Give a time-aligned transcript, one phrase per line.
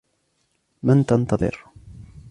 [0.83, 1.65] من تنتظر؟